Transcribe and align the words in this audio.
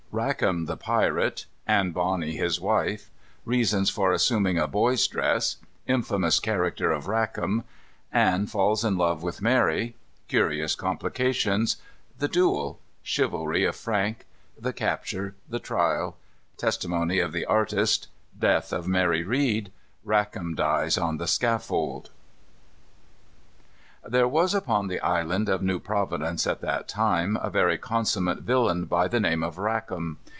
_Rackam 0.13 0.65
the 0.67 0.75
Pirate. 0.75 1.45
Anne 1.65 1.91
Bonny 1.91 2.33
his 2.35 2.59
Wife. 2.59 3.09
Reasons 3.45 3.89
for 3.89 4.11
Assuming 4.11 4.57
a 4.57 4.67
Boy's 4.67 5.07
Dress. 5.07 5.55
Infamous 5.87 6.41
Character 6.41 6.91
of 6.91 7.05
Rackam. 7.07 7.63
Anne 8.11 8.45
falls 8.47 8.83
in 8.83 8.97
Love 8.97 9.23
with 9.23 9.41
Mary. 9.41 9.95
Curious 10.27 10.75
Complications. 10.75 11.77
The 12.19 12.27
Duel. 12.27 12.81
Chivalry 13.01 13.63
of 13.63 13.77
Frank. 13.77 14.25
The 14.59 14.73
Capture. 14.73 15.33
The 15.47 15.59
Trial. 15.59 16.17
Testimony 16.57 17.19
of 17.19 17.31
the 17.31 17.45
Artist. 17.45 18.09
Death 18.37 18.73
of 18.73 18.89
Mary 18.89 19.23
Read. 19.23 19.71
Rackam 20.05 20.55
Dies 20.57 20.97
on 20.97 21.19
the 21.19 21.25
Scaffold. 21.27 22.09
There 24.03 24.27
was 24.27 24.55
upon 24.55 24.87
the 24.87 24.99
island 25.01 25.47
of 25.47 25.61
New 25.61 25.77
Providence, 25.79 26.47
at 26.47 26.59
that 26.61 26.87
time, 26.87 27.37
a 27.39 27.51
very 27.51 27.77
consummate 27.77 28.39
villain 28.39 28.85
by 28.85 29.07
the 29.07 29.19
name 29.19 29.43
of 29.43 29.57
Rackam. 29.59 30.17